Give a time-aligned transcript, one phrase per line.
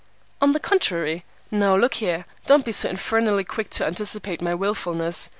[0.41, 1.25] "On the contrary.
[1.51, 5.29] Now, look here; don't be so infernally quick to anticipate my wilfulness.